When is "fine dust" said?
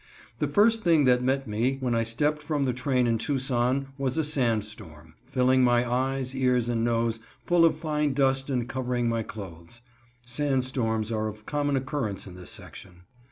7.77-8.49